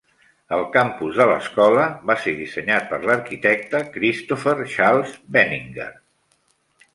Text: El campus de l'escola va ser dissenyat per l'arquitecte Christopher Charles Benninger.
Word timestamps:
El 0.55 0.61
campus 0.75 1.19
de 1.19 1.27
l'escola 1.31 1.83
va 2.11 2.15
ser 2.23 2.33
dissenyat 2.39 2.87
per 2.93 2.99
l'arquitecte 3.03 3.83
Christopher 3.99 4.55
Charles 4.77 5.15
Benninger. 5.37 5.89